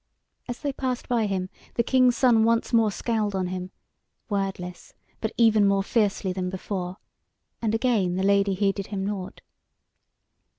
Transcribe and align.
As 0.47 0.61
they 0.61 0.73
passed 0.73 1.07
by 1.07 1.27
him, 1.27 1.51
the 1.75 1.83
King's 1.83 2.17
Son 2.17 2.43
once 2.43 2.73
more 2.73 2.89
scowled 2.91 3.35
on 3.35 3.49
him, 3.49 3.69
wordless, 4.29 4.95
but 5.19 5.31
even 5.37 5.63
more 5.67 5.83
fiercely 5.83 6.33
than 6.33 6.49
before; 6.49 6.97
and 7.61 7.75
again 7.75 8.15
the 8.15 8.23
Lady 8.23 8.55
heeded 8.55 8.87
him 8.87 9.05
nought. 9.05 9.41